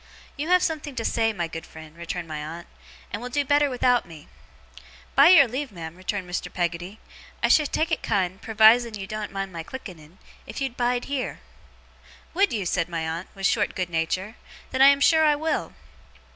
'You 0.35 0.47
have 0.47 0.63
something 0.63 0.95
to 0.95 1.05
say, 1.05 1.31
my 1.31 1.47
good 1.47 1.63
friend,' 1.63 1.95
returned 1.95 2.27
my 2.27 2.43
aunt, 2.43 2.65
'and 3.13 3.21
will 3.21 3.29
do 3.29 3.45
better 3.45 3.69
without 3.69 4.03
me.' 4.07 4.27
'By 5.13 5.27
your 5.29 5.47
leave, 5.47 5.71
ma'am,' 5.71 5.95
returned 5.95 6.27
Mr. 6.27 6.51
Peggotty, 6.51 6.99
'I 7.43 7.47
should 7.49 7.71
take 7.71 7.91
it 7.91 8.01
kind, 8.01 8.41
pervising 8.41 8.95
you 8.95 9.05
doen't 9.05 9.31
mind 9.31 9.53
my 9.53 9.61
clicketten, 9.61 10.17
if 10.47 10.59
you'd 10.59 10.75
bide 10.75 11.05
heer.' 11.05 11.39
'Would 12.33 12.51
you?' 12.51 12.65
said 12.65 12.89
my 12.89 13.07
aunt, 13.07 13.27
with 13.35 13.45
short 13.45 13.75
good 13.75 13.91
nature. 13.91 14.37
'Then 14.71 14.81
I 14.81 14.87
am 14.87 15.01
sure 15.01 15.23
I 15.23 15.35
will! 15.35 15.73